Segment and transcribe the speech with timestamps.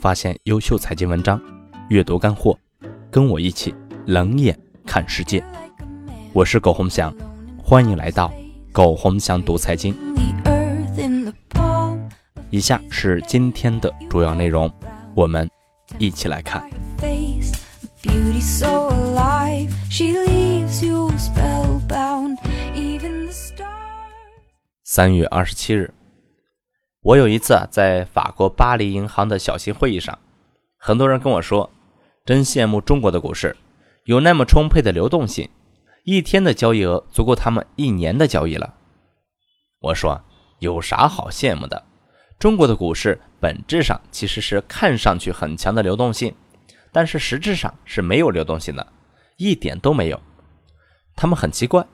[0.00, 1.38] 发现优秀财经文章，
[1.90, 2.58] 阅读干货，
[3.10, 3.74] 跟我一起
[4.06, 5.44] 冷眼看世界。
[6.32, 7.14] 我是苟洪祥，
[7.62, 8.32] 欢迎来到
[8.72, 9.94] 苟洪祥读财经。
[12.48, 14.72] 以下是今天的主要内容，
[15.14, 15.46] 我们
[15.98, 16.66] 一起来看。
[24.82, 25.92] 三月二十七日。
[27.02, 30.18] 我有一次啊，在法国巴黎银行的小型会议上，
[30.76, 31.70] 很多人跟我说，
[32.26, 33.56] 真羡慕中国的股市，
[34.04, 35.48] 有那么充沛的流动性，
[36.04, 38.74] 一天的交易额足够他们一年的交易了。
[39.80, 40.20] 我说，
[40.58, 41.82] 有啥好羡慕的？
[42.38, 46.34] 中国的股市本质上其实是看上去很强的流动性，
[46.92, 48.86] 但是实质上是没有流动性的，
[49.38, 50.20] 一点都没有。
[51.16, 51.86] 他们很奇怪。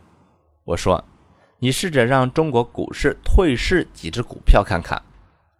[0.65, 1.05] 我说。
[1.59, 5.03] 你试着让中国股市退市几只股票看看，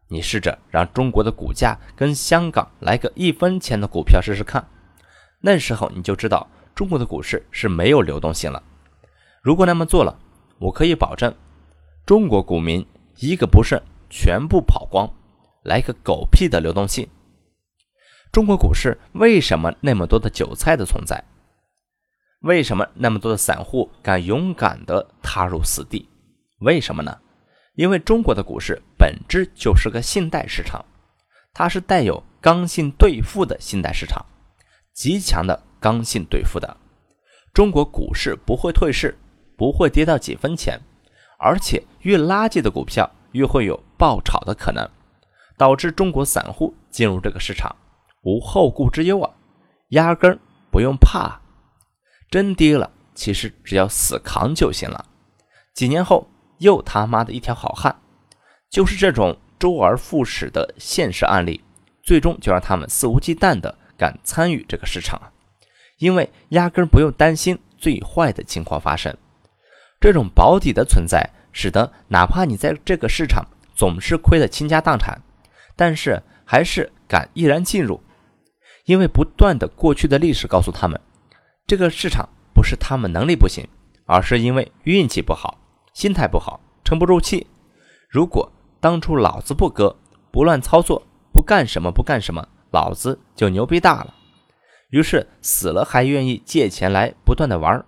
[0.09, 4.69] 你试着让中国的股价跟香港来个一分钱的股票试试看，
[5.41, 8.63] 那时候你就知道中国的股市是没有流动性了。
[9.43, 10.19] 如果那么做了，
[10.59, 11.35] 我可以保证，
[12.05, 12.87] 中国股民
[13.17, 13.81] 一个不剩，
[14.11, 15.11] 全部跑光，
[15.63, 17.09] 来个狗屁的流动性。
[18.31, 21.25] 中国股市为什么那么多的韭菜的存在？
[22.41, 26.09] 为什么那么多的散户敢勇敢地踏入死地？
[26.61, 27.19] 为什么呢？
[27.75, 30.85] 因为中国的股市本质就是个信贷市场，
[31.53, 34.25] 它是带有刚性兑付的信贷市场，
[34.95, 36.77] 极强的刚性兑付的。
[37.53, 39.17] 中国股市不会退市，
[39.57, 40.81] 不会跌到几分钱，
[41.39, 44.89] 而且越垃圾的股票越会有爆炒的可能，
[45.59, 47.75] 导致中国散户进入这个市场
[48.23, 49.31] 无后顾之忧啊，
[49.89, 50.39] 压根儿
[50.71, 51.41] 不用怕。
[52.31, 55.05] 真跌了，其实只要死扛就行了。
[55.75, 57.95] 几年后又他妈的一条好汉，
[58.71, 61.63] 就是这种周而复始的现实案例，
[62.03, 65.21] 最终就让他们肆无忌惮的敢参与这个市场！
[65.99, 69.17] 因为压根不用担心最坏的情况发生。
[69.99, 75.19] 这种保底的存在，使得哪怕你在这个市场总是亏得倾家荡产，
[75.75, 78.03] 但是还是敢毅然进入，
[78.85, 81.01] 因为不断的过去的历史告诉他们。
[81.67, 83.67] 这个市场不是他们能力不行，
[84.05, 85.59] 而是因为运气不好、
[85.93, 87.45] 心态不好、撑不住气。
[88.09, 89.97] 如果当初老子不割、
[90.31, 94.15] 不乱操作、不干什么不干什么，老子就牛逼大了。
[94.91, 97.85] 于是死了还愿意借钱来不断的玩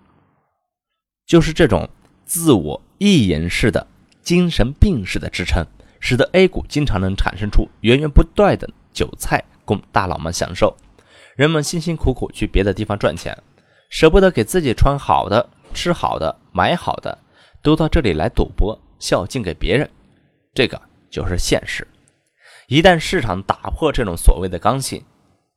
[1.25, 1.87] 就是这种
[2.25, 3.87] 自我意淫式的
[4.21, 5.65] 精神病式的支撑，
[6.01, 10.75] 使得 A 股经常能产生出源源不断的韭菜供大佬们享受。
[11.37, 13.37] 人们辛辛苦苦去别的地方赚钱。
[13.89, 17.17] 舍不得给自己穿好的、吃好的、买好的，
[17.61, 19.89] 都到这里来赌博，孝敬给别人，
[20.53, 20.79] 这个
[21.09, 21.87] 就是现实。
[22.67, 25.03] 一旦市场打破这种所谓的刚性，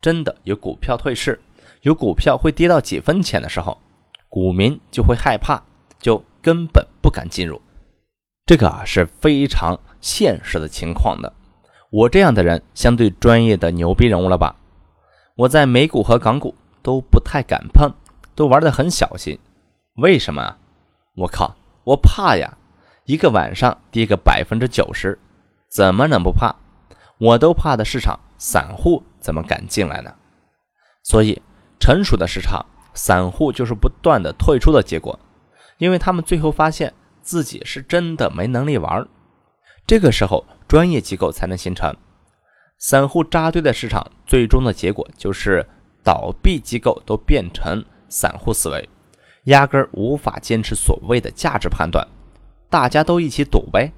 [0.01, 1.39] 真的有股票退市，
[1.83, 3.79] 有股票会跌到几分钱的时候，
[4.31, 5.63] 股民就会害怕，
[6.01, 7.61] 就根本不敢进入。
[8.47, 11.33] 这个啊是非常现实的情况的。
[11.91, 14.57] 我这样的人，相对专业的牛逼人物了吧？
[15.37, 17.93] 我在美股和港股都不太敢碰。
[18.35, 19.39] 都玩得很小心，
[19.97, 20.59] 为什么啊？
[21.17, 22.57] 我靠，我怕呀！
[23.05, 25.19] 一个晚上跌个百分之九十，
[25.69, 26.55] 怎么能不怕？
[27.19, 30.15] 我都怕的市场，散户怎么敢进来呢？
[31.03, 31.43] 所以，
[31.79, 35.19] 成熟的市场，散户就是不断的退出的结果，
[35.79, 39.07] 因为他们最后发现自己是真的没能力玩。
[39.87, 41.95] 这个时候，专业机构才能形成。
[42.79, 45.67] 散户扎堆的市场，最终的结果就是
[46.03, 47.85] 倒闭机构都变成。
[48.13, 48.87] 散户思维
[49.45, 52.07] 压根儿无法坚持所谓的价值判断，
[52.69, 53.91] 大家都一起赌呗。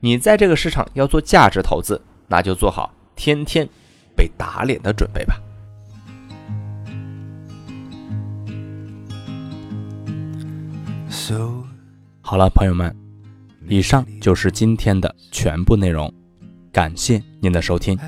[0.00, 3.68] 你在这个市场要做价值投资，那就做好天天
[4.16, 5.38] 被打脸的准备吧。
[12.22, 12.96] 好了，朋友们，
[13.68, 16.10] 以上就是今天的全部内容，
[16.72, 17.98] 感谢您的收听，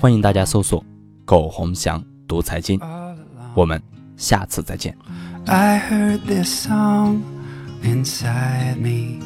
[0.00, 0.84] 欢迎大家搜索
[1.24, 2.80] “苟洪祥读财经”，
[3.54, 3.80] 我们。
[4.19, 4.95] 下次再见。
[5.47, 7.21] I heard this song
[7.83, 9.19] inside me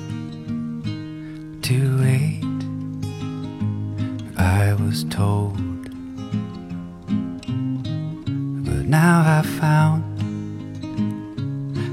[1.62, 2.44] to wait.
[4.38, 5.58] I was told,
[8.66, 10.04] but now I found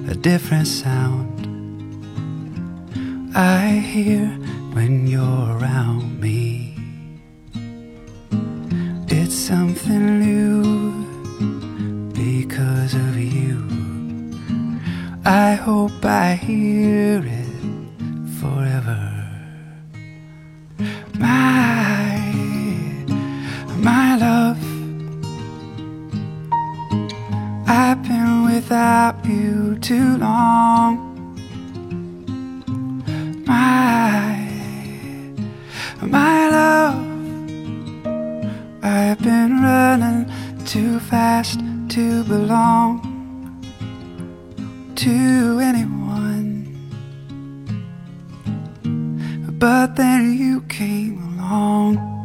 [0.09, 1.27] a different sound.
[3.35, 4.27] I hear
[4.73, 6.75] when you're around me.
[9.09, 10.10] It's something
[15.62, 17.46] hope I hear it
[18.40, 19.00] forever.
[21.20, 22.34] My,
[23.78, 24.58] my love,
[27.68, 30.98] I've been without you too long.
[33.46, 34.34] My,
[36.02, 37.06] my love,
[38.84, 40.26] I've been running
[40.66, 41.60] too fast
[41.90, 43.11] to belong
[45.02, 46.68] to anyone.
[49.58, 52.21] But then you came along.